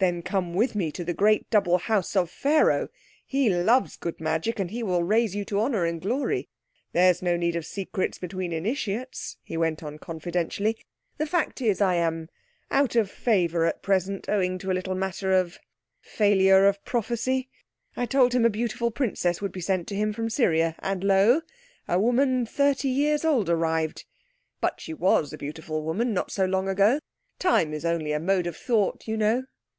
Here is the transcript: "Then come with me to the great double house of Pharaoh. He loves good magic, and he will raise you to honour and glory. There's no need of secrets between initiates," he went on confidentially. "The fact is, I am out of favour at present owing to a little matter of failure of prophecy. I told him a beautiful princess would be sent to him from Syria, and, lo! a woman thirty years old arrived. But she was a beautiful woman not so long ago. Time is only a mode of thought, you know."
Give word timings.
"Then 0.00 0.22
come 0.22 0.54
with 0.54 0.76
me 0.76 0.92
to 0.92 1.02
the 1.02 1.12
great 1.12 1.50
double 1.50 1.76
house 1.76 2.14
of 2.14 2.30
Pharaoh. 2.30 2.88
He 3.26 3.50
loves 3.52 3.96
good 3.96 4.20
magic, 4.20 4.60
and 4.60 4.70
he 4.70 4.80
will 4.84 5.02
raise 5.02 5.34
you 5.34 5.44
to 5.46 5.58
honour 5.58 5.84
and 5.86 6.00
glory. 6.00 6.48
There's 6.92 7.20
no 7.20 7.36
need 7.36 7.56
of 7.56 7.66
secrets 7.66 8.16
between 8.16 8.52
initiates," 8.52 9.38
he 9.42 9.56
went 9.56 9.82
on 9.82 9.98
confidentially. 9.98 10.78
"The 11.16 11.26
fact 11.26 11.60
is, 11.60 11.80
I 11.80 11.96
am 11.96 12.28
out 12.70 12.94
of 12.94 13.10
favour 13.10 13.64
at 13.66 13.82
present 13.82 14.28
owing 14.28 14.56
to 14.58 14.70
a 14.70 14.72
little 14.72 14.94
matter 14.94 15.32
of 15.32 15.58
failure 16.00 16.66
of 16.68 16.84
prophecy. 16.84 17.48
I 17.96 18.06
told 18.06 18.34
him 18.34 18.44
a 18.44 18.50
beautiful 18.50 18.92
princess 18.92 19.42
would 19.42 19.50
be 19.50 19.60
sent 19.60 19.88
to 19.88 19.96
him 19.96 20.12
from 20.12 20.30
Syria, 20.30 20.76
and, 20.78 21.02
lo! 21.02 21.40
a 21.88 21.98
woman 21.98 22.46
thirty 22.46 22.86
years 22.86 23.24
old 23.24 23.50
arrived. 23.50 24.04
But 24.60 24.80
she 24.80 24.94
was 24.94 25.32
a 25.32 25.38
beautiful 25.38 25.82
woman 25.82 26.14
not 26.14 26.30
so 26.30 26.44
long 26.44 26.68
ago. 26.68 27.00
Time 27.40 27.74
is 27.74 27.84
only 27.84 28.12
a 28.12 28.20
mode 28.20 28.46
of 28.46 28.56
thought, 28.56 29.08
you 29.08 29.16
know." 29.16 29.46